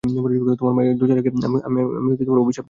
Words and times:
তোমার 0.59 0.73
মায়ের 0.73 0.95
দুরাচারকে 0.99 1.29
আমি 1.67 1.79
অভিশাপ 2.09 2.47
দিলাম। 2.47 2.59